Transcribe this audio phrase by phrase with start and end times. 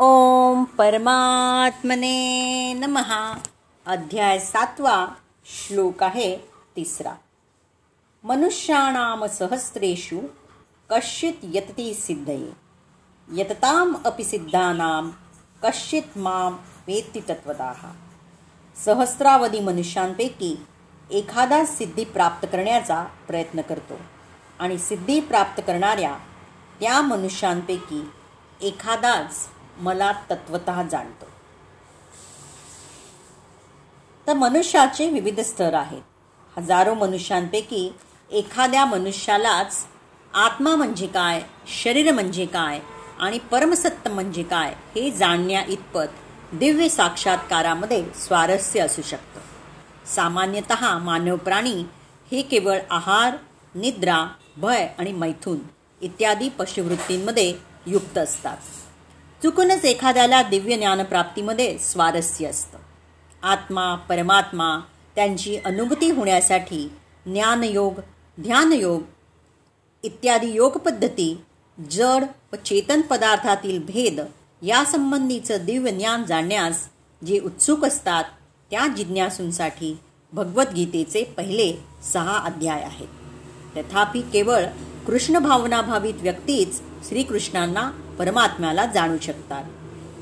[0.00, 2.08] ओम परमात्मने
[2.74, 3.38] नमहा
[3.86, 5.06] अध्याय सातवा
[5.46, 6.36] श्लोक आहे
[6.76, 7.12] तिसरा.
[8.24, 10.20] मनुष्याणाम सहस्रेषु
[10.90, 12.52] कश्चित यतती सिद्धये.
[13.28, 15.10] यतताम अपि सिद्धानाम
[15.64, 16.56] कश्चित माम
[16.86, 17.84] वेत्ती तत्वदाह
[18.76, 20.54] सहस्रावधी मनुष्यांपैकी
[21.10, 24.00] एखादा सिद्धी प्राप्त करण्याचा प्रयत्न करतो
[24.58, 26.16] आणि सिद्धी प्राप्त करणाऱ्या
[26.80, 28.02] त्या मनुष्यांपैकी
[28.62, 29.48] एखादाच
[29.78, 31.26] मला तत्वत जाणतो.
[34.26, 36.02] तर मनुष्याचे विविध स्तर आहेत.
[36.58, 37.92] हजारो मनुष्यांपैकी
[38.30, 39.84] एखाद्या मनुष्यालाच
[40.34, 41.42] आत्मा म्हणजे काय
[41.82, 42.80] शरीर म्हणजे काय
[43.20, 49.40] आणि परमसत्य म्हणजे काय हे जाणण्या इतपत दिव्य साक्षात्कारामध्ये स्वारस्य असू शकतं.
[50.06, 51.84] सामान्यतः मानव प्राणी
[52.30, 53.36] हे केवळ आहार
[53.74, 55.58] निद्रा भय आणि मैथून
[56.00, 57.54] इत्यादी पशुवृत्तींमध्ये
[57.86, 58.56] युक्त असतात.
[59.42, 62.78] चुकूनच एखाद्याला दिव्य ज्ञानप्राप्तीमध्ये स्वारस्य असतं.
[63.42, 64.80] आत्मा परमात्मा
[65.14, 66.92] त्यांची अनुभूती होण्यासाठी
[67.26, 68.00] ज्ञानयोग
[68.42, 69.02] ध्यानयोग
[70.02, 71.44] इत्यादी योगपद्धती
[71.90, 74.20] जड व चेतन पदार्थातील भेद
[74.62, 76.88] यासंबंधीचं दिव्य ज्ञान जाणण्यास
[77.26, 78.24] जे उत्सुक असतात
[78.70, 79.98] त्या जिज्ञासूंसाठी
[80.32, 81.72] भगवद्गीतेचे पहिले
[82.12, 83.08] सहा अध्याय आहेत.
[83.78, 84.64] तथापि केवळ
[85.06, 89.64] कृष्ण भावनाभावित व्यक्तीच श्रीकृष्णांना परमात्म्याला जाणू शकतात.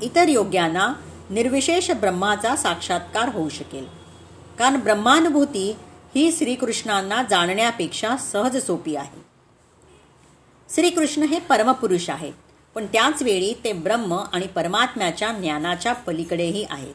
[0.01, 0.93] इतर योग्यांना
[1.29, 3.85] निर्विशेष ब्रह्माचा साक्षात्कार होऊ शकेल.
[4.59, 5.75] कारण ब्रह्मानुभूती
[6.15, 9.25] ही श्रीकृष्णांना जाणण्यापेक्षा सहज सोपी आहे.
[10.75, 12.33] श्रीकृष्ण हे परमपुरुष आहेत
[12.75, 16.93] पण त्याच वेळी ते ब्रह्म आणि परमात्म्याच्या ज्ञानाच्या पलीकडेही आहेत.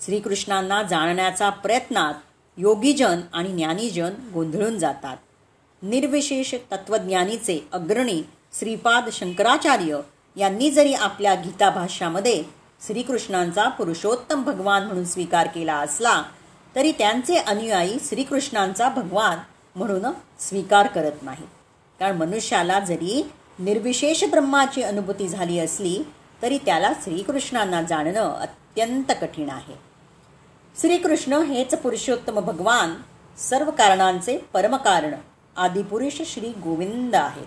[0.00, 2.14] श्रीकृष्णांना जाणण्याचा प्रयत्नात
[2.56, 5.16] योगीजन आणि ज्ञानीजन गोंधळून जातात.
[5.82, 8.22] निर्विशेष तत्वज्ञानीचे अग्रणी
[8.58, 10.00] श्रीपाद शंकराचार्य
[10.36, 12.42] यांनी जरी आपल्या गीताभाष्यामध्ये
[12.86, 16.22] श्रीकृष्णांचा पुरुषोत्तम भगवान म्हणून स्वीकार केला असला
[16.76, 19.38] तरी त्यांचे अनुयायी श्रीकृष्णांचा भगवान
[19.76, 20.06] म्हणून
[20.40, 21.44] स्वीकार करत नाही.
[22.00, 23.22] कारण मनुष्याला जरी
[23.58, 26.02] निर्विशेष ब्रह्माची अनुभूती झाली असली
[26.42, 29.74] तरी त्याला श्रीकृष्णांना जाणणं अत्यंत कठीण आहे.
[30.80, 32.94] श्रीकृष्ण हेच पुरुषोत्तम भगवान
[33.38, 35.14] सर्व कारणांचे परमकारण
[35.56, 37.46] आदिपुरुष श्री गोविंद आहेत.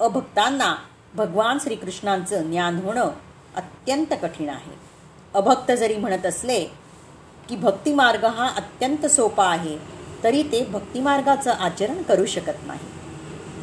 [0.00, 0.74] अभक्तांना
[1.14, 3.10] भगवान श्रीकृष्णांचं ज्ञान होणं
[3.56, 4.72] अत्यंत कठीण आहे.
[5.34, 6.64] अभक्त जरी म्हणत असले
[7.48, 9.76] की भक्तिमार्ग हा अत्यंत सोपा आहे
[10.24, 12.92] तरी ते भक्तिमार्गाचं आचरण करू शकत नाही.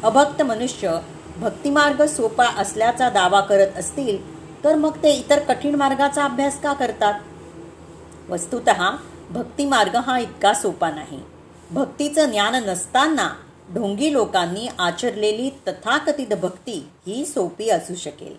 [0.02, 0.98] अभक्त मनुष्य
[1.36, 4.18] भक्तिमार्ग सोपा असल्याचा दावा करत असतील
[4.64, 7.20] तर मग ते इतर कठीण मार्गाचा अभ्यास का करतात?
[8.30, 8.70] वस्तुत
[9.30, 11.20] भक्तिमार्ग हा इतका सोपा नाही.
[11.70, 13.28] भक्तीचं ज्ञान नसताना
[13.74, 18.36] ढोंगी लोकांनी आचरलेली तथाकथित भक्ती ही सोपी असू शकेल.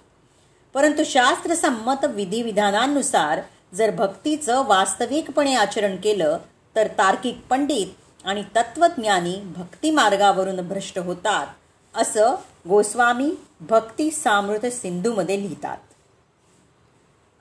[0.73, 3.41] परंतु शास्त्रसंमत विधिविधानांनुसार
[3.73, 6.37] जर भक्तीचं वास्तविकपणे आचरण केलं
[6.75, 7.87] तर तार्किक पंडित
[8.25, 11.47] आणि तत्वज्ञानी भक्तिमार्गावरून भ्रष्ट होतात
[11.95, 12.35] असं
[12.69, 15.77] गोस्वामी भक्ती सामृत सिंधूमध्ये लिहितात.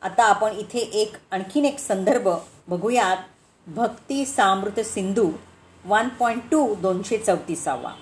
[0.03, 2.29] आता आपण इथे एक आणखीन एक संदर्भ
[2.69, 3.17] बघूयात.
[3.67, 5.31] Bhakti Samrut Sindhu
[5.85, 7.93] one point two दोनशे चौतीसावा.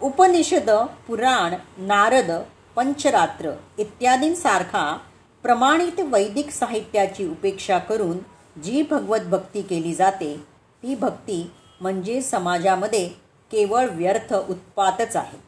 [0.00, 0.70] उपनिषद
[1.06, 1.54] पुराण
[1.86, 2.30] नारद
[2.76, 4.96] पंचरात्र इत्यादींसारखा
[5.44, 8.18] प्रमाणित वैदिक साहित्याची उपेक्षा करून
[8.56, 10.34] जी भगवत भक्ती केली जाते
[10.82, 11.42] ती भक्ती
[11.80, 13.06] म्हणजे समाजामध्ये
[13.50, 15.38] केवळ व्यर्थ उत्पातच आहे.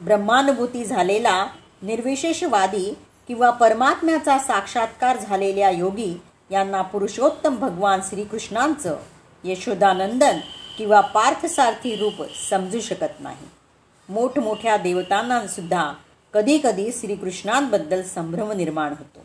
[0.00, 1.46] ब्रह्मानुभूती झालेला
[1.82, 2.92] निर्विशेषवादी
[3.28, 6.12] किंवा परमात्म्याचा साक्षात्कार झालेल्या योगी
[6.50, 8.96] यांना पुरुषोत्तम भगवान श्रीकृष्णांचं
[9.44, 10.38] यशोदानंदन
[10.78, 13.48] किंवा पार्थसारथी रूप समजू शकत नाही.
[14.08, 15.92] मोठमोठ्या देवतांनासुद्धा
[16.34, 19.24] कधी कधी श्रीकृष्णांबद्दल संभ्रम निर्माण होतो.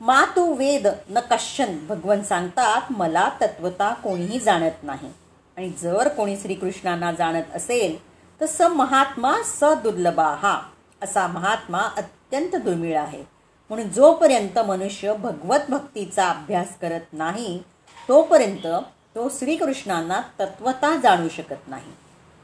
[0.00, 5.08] मा तू वेद न कश्चन भगवन सांगतात मला तत्वता कोणीही जाणत नाही.
[5.56, 7.98] आणि जर कोणी श्रीकृष्णांना जाणत असेल
[8.40, 10.60] तर स महात्मा स दुर्लभा हा
[11.02, 13.22] असा महात्मा अत्यंत दुर्मिळ आहे.
[13.68, 17.62] म्हणून जोपर्यंत मनुष्य भगवत भक्तीचा अभ्यास करत नाही
[18.10, 18.66] तोपर्यंत
[19.14, 21.92] तो श्रीकृष्णांना तत्वता जाणू शकत नाही.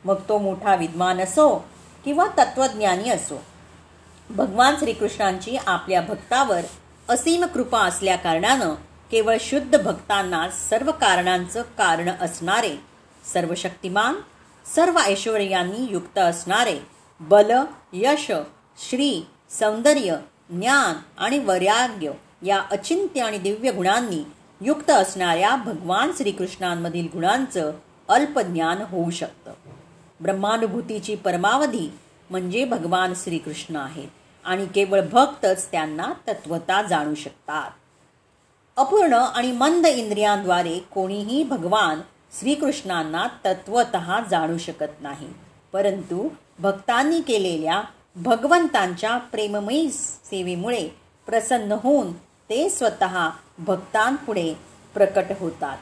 [0.04, 1.48] मग तो मोठा विद्वान असो
[2.04, 3.40] किंवा तत्वज्ञानी असो
[4.30, 6.60] भगवान श्रीकृष्णांची आपल्या भक्तावर
[7.08, 8.74] असीम कृपा असल्या कारणानं
[9.10, 12.74] केवळ शुद्ध भक्तांना सर्व कारणांचं कारण असणारे
[13.32, 14.14] सर्व शक्तिमान
[14.74, 16.78] सर्व ऐश्वर्यांनी युक्त असणारे
[17.20, 17.52] बल
[17.92, 18.30] यश
[18.90, 19.10] श्री
[19.60, 20.16] सौंदर्य
[20.50, 24.22] ज्ञान आणि वैराग्य या अचिंत्य आणि दिव्य गुणांनी
[24.60, 27.72] युक्त असणाऱ्या भगवान श्रीकृष्णांमधील गुणांचं
[28.08, 29.52] अल्पज्ञान होऊ शकतं.
[30.20, 31.98] ब्रह्मानुभूतीची परमावधी
[32.30, 34.08] म्हणजे भगवान श्रीकृष्ण आहेत
[34.44, 37.70] आणि केवळ भक्तच त्यांना तत्वता जाणू शकतात.
[38.76, 42.00] अपूर्ण आणि मंद इंद्रियांद्वारे कोणीही भगवान
[42.40, 43.96] श्रीकृष्णांना तत्वत
[44.30, 45.28] जाणू शकत नाही.
[45.72, 47.82] परंतु भक्तांनी केलेल्या
[48.16, 50.88] भगवंतांच्या प्रेममयी सेवेमुळे
[51.26, 54.54] प्रसन्न होऊन ते स्वतः भक्तांपुढे
[54.94, 55.78] प्रकट होतात.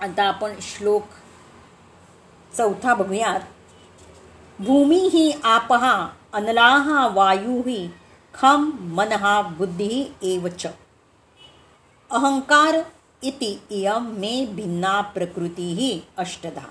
[0.00, 1.02] आता आपण श्लोक
[2.56, 3.40] चौथा बघूयात.
[4.58, 7.88] भूमी ही आपहा अनलाहा वायू ही
[8.34, 10.66] खम मनहा बुद्धी एवच
[12.10, 12.82] अहंकार
[13.22, 16.66] इति इयम मे भिन्ना प्रकृती ही अष्टधा.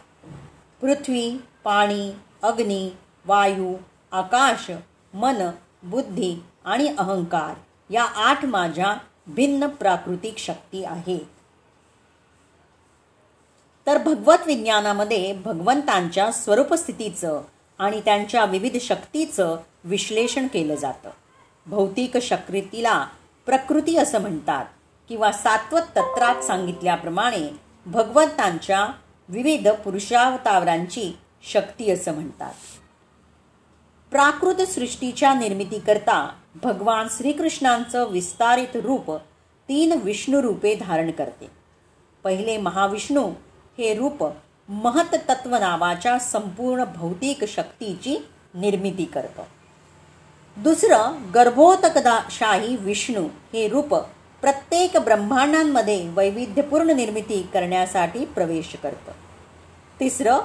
[0.82, 2.12] पृथ्वी पाणी
[2.44, 2.90] अग्नी
[3.26, 3.76] वायू
[4.12, 4.72] आकाश
[5.14, 5.50] मन
[5.84, 6.36] बुद्धी
[6.66, 7.54] आणि अहंकार
[7.90, 8.96] या आठ माझ्या
[9.28, 11.26] भिन्न प्राकृतिक शक्ती आहेत
[13.88, 17.42] तर भगवत विज्ञानामध्ये भगवंतांच्या स्वरूपस्थितीचं
[17.80, 21.10] आणि त्यांच्या विविध शक्तीचं विश्लेषण केलं जातं.
[21.66, 23.08] भौतिक शक्तीला
[23.46, 24.66] प्रकृती असं म्हणतात
[25.10, 27.50] किंवा सात्वत तत्रात सांगितल्याप्रमाणे
[27.86, 28.88] भगवंतांच्या
[29.30, 32.54] विविध पुरुषावतावरांची शक्ती असं म्हणतात.
[34.12, 39.12] प्राकृत सृष्टीच्या निर्मितीकरता भगवान श्रीकृष्णांचं विस्तारित रूप
[39.70, 41.52] तीन विष्णू रूपे धारण करते.
[42.24, 43.30] पहिले महाविष्णू
[43.78, 44.30] हे रूप
[44.70, 49.44] महत्तत्व नावाच्या संपूर्ण भौतिक शक्तीची निर्मिती करतं.
[50.58, 53.24] दुसरं गर्भोतकदाशाही विष्णू
[53.54, 53.96] हे रूप
[54.42, 59.12] प्रत्येक ब्रह्मांडांमध्ये वैविध्यपूर्ण निर्मिती करण्यासाठी प्रवेश करतं.
[60.00, 60.40] तिसरं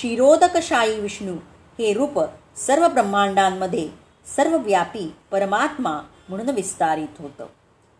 [0.00, 1.32] शिरोदकशाही विष्णू
[1.78, 2.20] हे रूप
[2.56, 7.46] सर्व ब्रह्मांडांमध्ये सर्वव्यापी परमात्मा म्हणून विस्तारित होतं.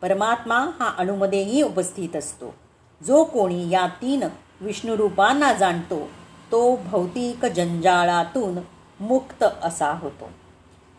[0.00, 2.54] परमात्मा हा अणुमध्येही उपस्थित असतो.
[3.06, 4.24] जो कोणी या तीन
[4.60, 6.08] विष्णुरूपांना जाणतो
[6.52, 8.58] तो भौतिक जंजाळातून
[9.00, 10.30] मुक्त असा होतो.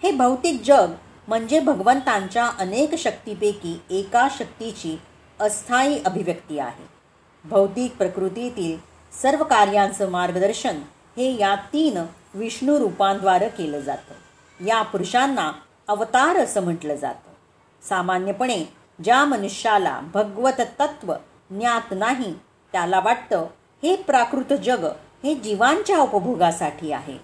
[0.04, 0.92] हे भौतिक जग
[1.28, 5.00] म्हणजे भगवंतांच्या अनेक शक्तीपैकी एका शक्तीची
[5.40, 6.88] अस्थायी अभिव्यक्ती आहे.
[7.46, 8.78] भौतिक प्रकृतीतील
[9.22, 10.82] सर्व कार्यांचं मार्गदर्शन
[11.18, 11.98] हे या तीन
[12.34, 14.14] विष्णू रूपांद्वारे केलं जातं.
[14.60, 15.52] या पुरुषांना
[15.88, 17.32] अवतार असं म्हटलं जातं.
[17.86, 18.66] सामान्यपणे
[19.04, 21.14] ज्या मनुष्याला भगवत तत्व
[21.50, 22.34] ज्ञात नाही
[22.72, 23.48] त्याला वाटतं
[23.84, 24.86] हे प्राकृत जग
[25.24, 27.18] हे जीवांच्या उपभोगासाठी आहे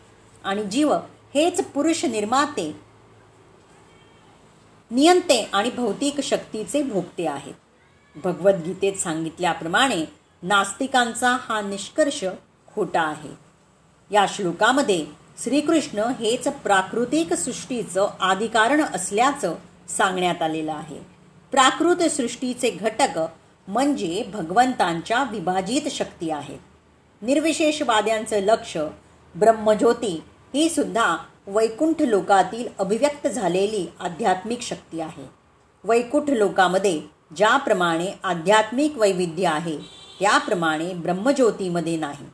[0.43, 0.93] आणि जीव
[1.35, 2.79] हेच पुरुष निर्माते
[4.91, 7.53] नियंते आणि भौतिक शक्तीचे भोगते आहेत.
[8.15, 10.05] भगवद्गीतेत सांगितल्याप्रमाणे
[10.43, 12.25] नास्तिकांचा हा निष्कर्ष
[12.75, 13.29] खोटा आहे.
[14.11, 15.05] या श्लोकामध्ये
[15.43, 19.55] श्रीकृष्ण हेच प्राकृतिक सृष्टीचं आधिकारण असल्याचं
[19.97, 20.99] सांगण्यात आलेलं आहे.
[21.51, 23.19] प्राकृत सृष्टीचे घटक
[23.67, 26.59] म्हणजे भगवंतांच्या विभाजित शक्ती आहेत.
[27.21, 28.77] निर्विशेषवाद्यांचं लक्ष
[29.35, 30.23] ब्रह्मज्योती
[30.53, 31.17] ही सुद्धा
[31.47, 35.29] वैकुंठ लोकातील अभिव्यक्त झालेली आध्यात्मिक शक्ती आहे.
[35.83, 37.01] वैकुंठ लोकामध्ये
[37.35, 39.77] ज्याप्रमाणे आध्यात्मिक वैविध्य आहे
[40.19, 42.25] त्याप्रमाणे ब्रह्मज्योतीमध्ये नाही.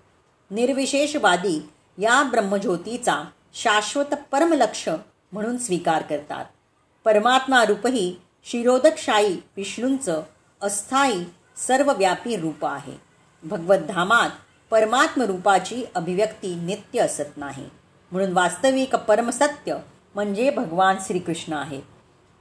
[0.52, 3.24] निर्विशेषवादी या ब्रह्मज्योतीचा
[3.54, 4.90] शाश्वत परमलक्ष
[5.32, 6.46] म्हणून स्वीकार करतात.
[7.06, 8.16] परमात्मा रूपही
[8.46, 10.22] शिरोदकशाही विष्णूंचं
[10.62, 11.24] अस्थायी
[11.68, 12.98] सर्वव्यापी रूप आहे.
[13.44, 14.30] भगवद्धामात
[14.72, 17.70] परमात्मरूपाची परमात्म रूपाची अभिव्यक्ती नित्य असत नाही.
[18.12, 19.78] म्हणून वास्तविक परमसत्य
[20.16, 21.82] म्हणजे भगवान श्रीकृष्ण आहेत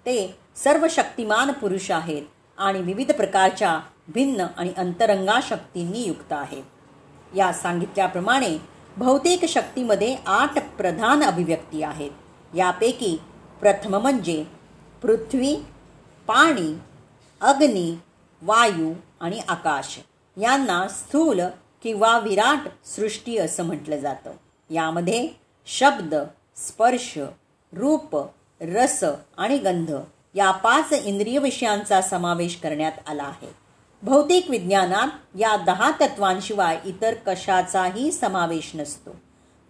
[0.07, 2.23] ते सर्व शक्तिमान पुरुष आहेत
[2.59, 11.23] आणि विविध प्रकारच्या भिन्न आणि अंतरंगा शक्तींनी युक्त आहेत या सांगितल्याप्रमाणे भौतिक शक्तीमध्ये आठ प्रधान
[11.23, 12.11] अभिव्यक्ती आहेत.
[12.57, 13.21] यापैकी
[13.61, 14.45] प्रथम म्हणजे
[15.03, 15.57] पृथ्वी
[16.27, 16.79] पाणी
[17.41, 17.99] अग्नी
[18.43, 19.99] वायू आणि आकाश.
[20.41, 21.41] यांना स्थूल
[21.83, 24.33] किंवा विराट सृष्टी असं म्हटलं जातं.
[24.71, 25.29] यामध्ये
[25.67, 26.15] शब्द
[26.57, 27.19] स्पर्श
[27.73, 28.17] रूप
[28.61, 29.05] रस
[29.39, 29.91] आणि गंध
[30.35, 33.66] या पाच इंद्रिय विषयांचा समावेश करण्यात आला आहे.
[34.07, 35.09] भौतिक विज्ञानात
[35.39, 39.17] या दहा तत्वांशिवाय इतर कशाचाही समावेश नसतो.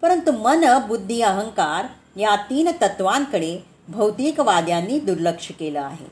[0.02, 6.06] परंतु मन बुद्धी अहंकार या तीन तत्वांकडे भौतिकवाद्यांनी दुर्लक्ष केलं आहे.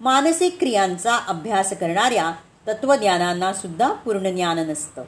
[0.00, 2.32] मानसिक क्रियांचा अभ्यास करणाऱ्या
[2.68, 5.02] तत्वज्ञानांना सुद्धा पूर्ण ज्ञान नसतं.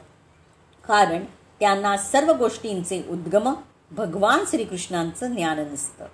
[0.87, 1.25] कारण
[1.59, 3.53] त्यांना सर्व गोष्टींचे उद्गम
[3.91, 6.05] भगवान श्रीकृष्णांचं ज्ञान नसतं.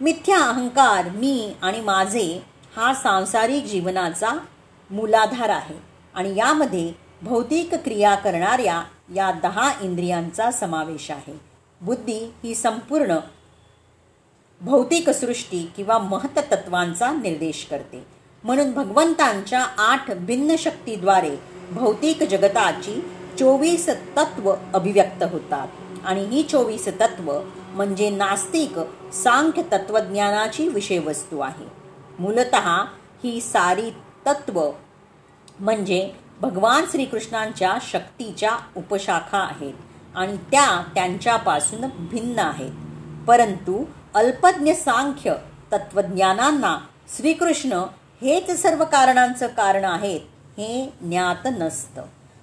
[0.00, 2.42] मिथ्या अहंकार मी आणि माझे
[2.76, 4.30] हा सांसारिक जीवनाचा
[4.90, 5.78] मूलाधार आहे
[6.14, 8.82] आणि यामध्ये भौतिक क्रिया करणाऱ्या
[9.14, 11.40] या दहा इंद्रियांचा समावेश आहे.
[11.80, 13.18] बुद्धी ही संपूर्ण
[14.60, 18.06] भौतिक सृष्टी किंवा महत्तत्वांचा निर्देश करते.
[18.44, 21.36] म्हणून भगवंतांच्या आठ भिन्न शक्तीद्वारे
[21.70, 23.00] भौतिक जगताची
[23.38, 25.68] चोवीस तत्व अभिव्यक्त होतात.
[26.04, 27.40] आणि ही चोवीस तत्व
[27.70, 28.78] म्हणजे नास्तिक
[29.12, 31.66] सांख्य तत्वज्ञानाची विषयवस्तू आहे.
[32.18, 32.54] मूलत
[33.24, 33.90] ही सारी
[34.26, 34.70] तत्व
[35.60, 39.74] म्हणजे भगवान श्रीकृष्णांच्या शक्तीच्या उपशाखा आहेत
[40.16, 41.80] आणि त्या त्यांच्यापासून
[42.10, 42.72] भिन्न आहेत.
[43.26, 45.34] परंतु अल्पज्ञ सांख्य
[45.72, 46.78] तत्वज्ञानांना
[47.16, 47.72] श्रीकृष्ण
[48.22, 50.20] हेच सर्व कारणांचं कारण आहेत
[50.58, 52.02] हे ज्ञात नसतं.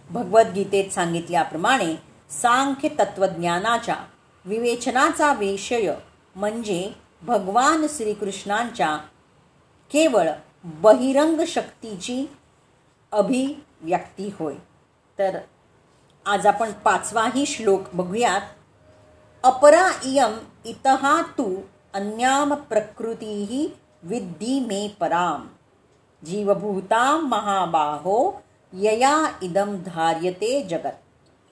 [0.09, 1.95] भगवद्गीतेत सांगितल्याप्रमाणे
[2.29, 3.95] सांख्य तत्वज्ञानाच्या
[4.45, 5.93] विवेचनाचा विषय
[6.35, 8.97] म्हणजे भगवान श्रीकृष्णांच्या
[9.91, 10.29] केवळ
[10.65, 12.25] बहिरंग शक्तीची
[13.12, 14.53] अभिव्यक्ती होय.
[15.20, 15.38] तर
[16.25, 18.41] आज आपण पाचवाही श्लोक बघूयात.
[19.43, 21.62] अपरा इयम इतहा तू
[21.93, 23.70] अन्याम प्रकृतीही
[24.03, 25.48] विद्धी मे पराम.
[26.25, 28.43] जीवभूता महाबाहो
[28.74, 30.96] यया इदम धार्यते जगत.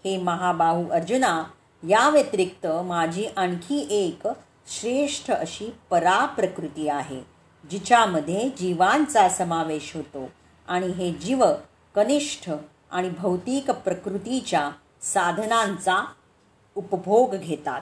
[0.06, 1.44] हे महाबाहू अर्जुना
[1.84, 4.28] या व्यतिरिक्त माझी आणखी एक
[4.68, 7.31] श्रेष्ठ अशी परा प्रकृती आहे.
[7.64, 10.30] जिच्यामध्ये जीवांचा समावेश होतो
[10.68, 11.44] आणि हे जीव
[11.96, 12.50] कनिष्ठ
[12.92, 14.70] आणि भौतिक प्रकृतीच्या
[15.02, 16.04] साधनांचा
[16.76, 17.82] उपभोग घेतात.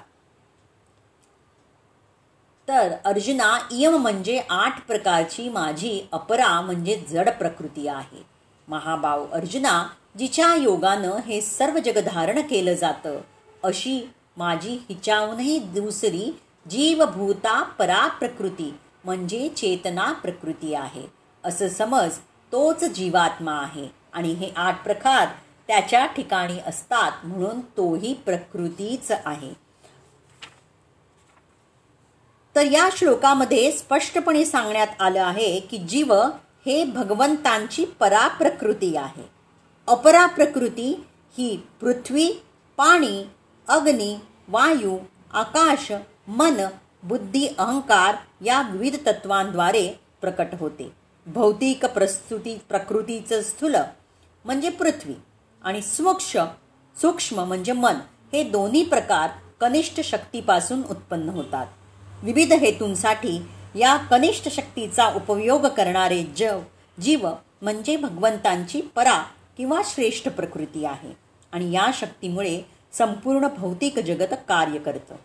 [2.68, 8.24] तर अर्जुना इयम म्हणजे आठ प्रकारची माझी अपरा म्हणजे जड प्रकृती आहे.
[8.68, 9.84] महाभाव अर्जुना
[10.20, 13.20] जिच्या योगानं हे सर्व जग धारण केलं जातं
[13.64, 14.02] अशी
[14.38, 16.32] माझी हिच्याहूनही दुसरी
[16.70, 18.72] जीवभूता परा प्रकृती
[19.04, 21.04] म्हणजे चेतना प्रकृती आहे.
[21.44, 22.18] असं समज
[22.52, 25.28] तोच जीवात्मा आहे आणि हे आठ प्रकार
[25.68, 29.54] त्याच्या ठिकाणी असतात म्हणून तोही प्रकृतीच आहे.
[32.56, 36.14] तर या श्लोकामध्ये स्पष्टपणे सांगण्यात आलं आहे की जीव
[36.66, 39.30] हे भगवंतांची पराप्रकृती आहे.
[39.88, 41.06] अपराप्रकृती
[41.38, 42.32] ही पृथ्वी
[42.78, 43.24] पाणी
[43.68, 44.16] अग्नी
[44.48, 44.98] वायू
[45.34, 45.92] आकाश
[46.28, 46.68] मन
[47.04, 48.16] बुद्धी अहंकार
[48.46, 50.92] या विविध तत्वांद्वारे प्रकट होते.
[51.26, 53.76] भौतिक प्रस्तुती प्रकृतीचं स्थूल
[54.46, 55.14] म्हणजे पृथ्वी
[55.64, 56.46] आणि सूक्ष्म
[57.02, 57.96] सूक्ष्म म्हणजे मन.
[58.34, 59.30] हे दोन्ही प्रकार
[59.62, 61.68] कनिष्ठ शक्तीपासून उत्पन्न होतात.
[62.24, 63.42] विविध हेतूंसाठी
[63.76, 66.62] या कनिष्ठ शक्तीचा उपयोग करणारे जव
[67.02, 67.30] जीव
[67.62, 69.24] म्हणजे भगवंतांची परा
[69.58, 71.14] किंवा श्रेष्ठ प्रकृती आहे
[71.52, 72.62] आणि या शक्तीमुळे
[72.94, 75.16] संपूर्ण भौतिक जगत कार्य करतं.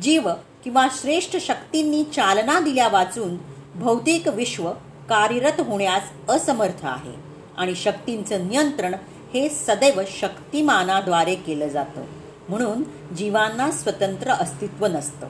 [0.00, 0.30] जीव
[0.66, 3.38] किंवा श्रेष्ठ शक्तींनी चालना दिल्या वाचून
[3.74, 4.70] भौतिक विश्व
[5.08, 7.12] कार्यरत होण्यास असमर्थ आहे.
[7.56, 8.94] आणि शक्तींचं नियंत्रण
[9.34, 12.04] हे सदैव शक्तिमानाद्वारे केलं जातं.
[12.48, 12.82] म्हणून
[13.14, 15.26] जीवांना स्वतंत्र अस्तित्व नसतं.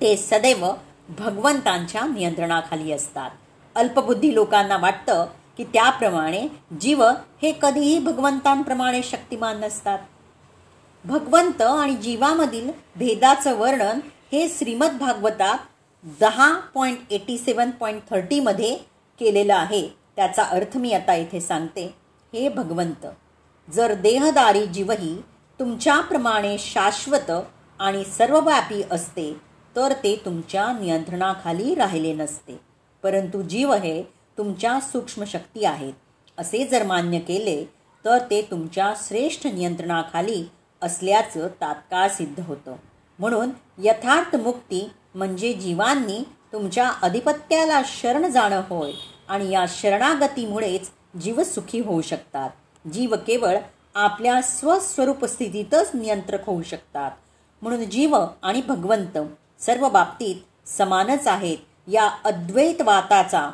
[0.00, 0.66] ते सदैव
[1.08, 3.30] भगवंतांच्या नियंत्रणाखाली असतात.
[3.74, 6.48] अल्पबुद्धी लोकांना वाटतं की त्याप्रमाणे
[6.80, 7.04] जीव
[7.42, 9.98] हे कधीही भगवंतांप्रमाणे शक्तिमान नसतात.
[11.04, 14.00] भगवंत आणि जीवामधील भेदाचं वर्णन
[14.34, 15.58] हे श्रीमद भागवतात
[16.20, 18.74] दहा पॉईंट एटी सेवन पॉईंट थर्टीमध्ये
[19.18, 19.88] केलेलं आहे.
[20.16, 21.84] त्याचा अर्थ मी आता इथे सांगते.
[22.32, 23.06] हे भगवंत
[23.68, 25.14] जर देहदारी जीवही
[25.60, 27.30] तुमच्याप्रमाणे शाश्वत
[27.78, 29.32] आणि सर्वव्यापी असते
[29.76, 32.60] तर ते तुमच्या नियंत्रणाखाली राहिले नसते.
[33.02, 34.02] परंतु जीव हे
[34.38, 35.92] तुमच्या सूक्ष्म शक्ती आहेत.
[36.38, 37.64] असे जर मान्य केले
[38.04, 40.44] तर ते तुमच्या श्रेष्ठ नियंत्रणाखाली
[40.82, 42.76] असल्याचं तात्काळ सिद्ध होतं.
[43.18, 48.92] म्हणून यथार्थ मुक्ती म्हणजे जीवांनी तुमच्या अधिपत्याला शरण जाणं होय
[49.28, 50.90] आणि या शरणागतीमुळेच
[51.22, 52.50] जीव सुखी होऊ शकतात.
[52.88, 53.56] जीव केवळ
[53.94, 57.10] आपल्या स्वस्वरूप स्थितीतच नियंत्रक होऊ शकतात.
[57.62, 59.18] म्हणून जीव आणि भगवंत
[59.60, 61.58] सर्व बाबतीत समानच आहेत.
[61.86, 63.50] या अद्वैतवाताचा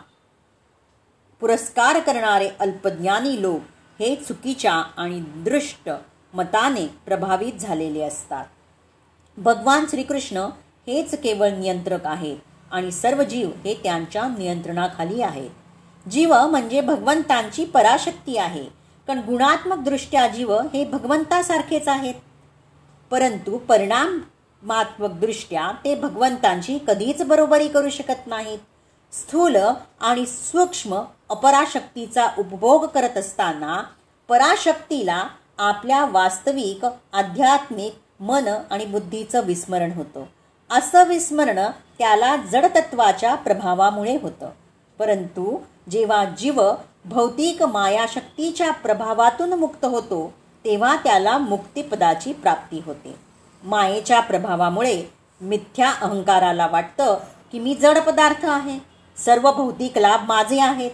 [1.40, 3.61] पुरस्कार करणारे अल्पज्ञानी लोक
[3.99, 5.90] हे चुकीच्या आणि दृष्ट
[6.35, 8.45] मताने प्रभावित झालेले असतात.
[9.40, 10.49] भगवान श्रीकृष्ण
[10.87, 12.37] हेच केवळ नियंत्रक आहेत
[12.70, 15.50] आणि सर्व जीव हे त्यांच्या नियंत्रणाखाली आहेत.
[16.06, 18.64] जीव म्हणजे भगवंतांची पराशक्ती आहे
[19.09, 22.14] कारण गुणात्मकदृष्ट्या जीव हे भगवंतासारखेच आहेत.
[23.11, 28.59] परंतु परिणामात्मकदृष्ट्या ते भगवंतांची कधीच बरोबरी करू शकत नाहीत.
[29.12, 29.56] स्थूल
[30.00, 33.82] आणि सूक्ष्म अपराशक्तीचा उपभोग करत असताना
[34.28, 35.28] पराशक्तीला
[35.59, 40.25] आपल्या वास्तविक आध्यात्मिक मन आणि बुद्धीचं विस्मरण होतं.
[40.71, 41.59] असं विस्मरण
[41.99, 44.50] त्याला जडतत्वाच्या प्रभावामुळे होतं.
[44.99, 45.59] परंतु
[45.91, 46.73] जेव्हा जीव
[47.05, 50.33] भौतिक मायाशक्तीच्या प्रभावातून मुक्त होतो
[50.65, 53.15] तेव्हा त्याला मुक्तिपदाची प्राप्ती होते.
[53.65, 55.03] मायेच्या प्रभावामुळे
[55.41, 57.19] मिथ्या अहंकाराला वाटतं
[57.53, 58.79] की मी जड पदार्थ आहे
[59.17, 60.91] सर्व भौतिक लाभ माझे आहेत.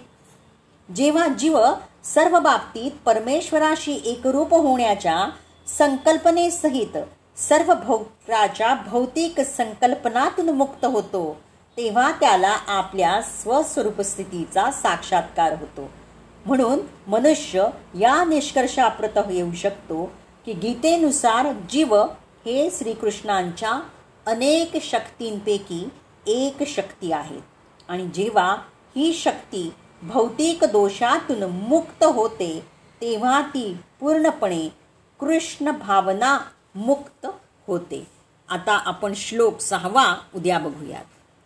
[0.92, 1.58] जेव्हा जीव
[2.04, 5.30] सर्व बाबतीत परमेश्वराशी एकरूप होण्याच्या
[5.78, 6.96] संकल्पनेसहित
[7.36, 7.72] सर्व
[8.28, 11.40] राजा भौतिक संकल्पनातून मुक्त होतो
[11.76, 15.90] तेव्हा त्याला आपल्या स्वस्वरूप स्थितीचा साक्षात्कार होतो.
[16.46, 17.66] म्हणून मनुष्य
[18.00, 20.12] या निष्कर्षाप्रत येऊ शकतो
[20.46, 21.96] की गीतेनुसार जीव
[22.46, 23.80] हे श्रीकृष्णांच्या
[24.26, 25.88] अनेक शक्तींपैकी
[26.26, 27.38] एक शक्ती आहे.
[27.88, 28.56] आणि जेव्हा
[28.96, 32.66] ही शक्ती भौतिक दोषातून मुक्त होते
[33.00, 34.68] तेव्हा ती पूर्णपणे
[35.20, 36.38] कृष्ण भावना
[36.76, 37.26] मुक्त
[37.66, 38.06] होते.
[38.48, 41.04] आता आपण श्लोक सहावा उद्या बघूयात.